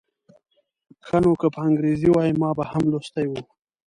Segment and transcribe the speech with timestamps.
[1.05, 3.33] ښه نو که په انګریزي وای ما به هم لوستی و.